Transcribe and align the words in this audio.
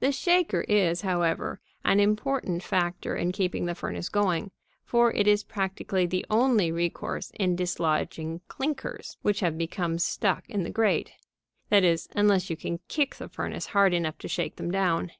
The 0.00 0.10
shaker 0.10 0.62
is, 0.62 1.02
however, 1.02 1.60
an 1.84 2.00
important 2.00 2.64
factor 2.64 3.14
in 3.14 3.30
keeping 3.30 3.66
the 3.66 3.76
furnace 3.76 4.08
going, 4.08 4.50
for 4.84 5.12
it 5.12 5.28
is 5.28 5.44
practically 5.44 6.04
the 6.04 6.26
only 6.28 6.72
recourse 6.72 7.30
in 7.38 7.54
dislodging 7.54 8.40
clinkers 8.48 9.18
which 9.22 9.38
have 9.38 9.56
become 9.56 10.00
stuck 10.00 10.50
in 10.50 10.64
the 10.64 10.70
grate 10.70 11.12
that 11.68 11.84
is, 11.84 12.08
unless 12.16 12.50
you 12.50 12.56
can 12.56 12.80
kick 12.88 13.14
the 13.14 13.28
furnace 13.28 13.66
hard 13.66 13.94
enough 13.94 14.18
to 14.18 14.26
shake 14.26 14.56
them 14.56 14.72
down. 14.72 15.12